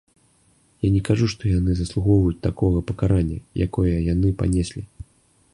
[0.85, 4.83] Я не кажу, што яны заслугоўваюць такога пакарання, якое яны панеслі.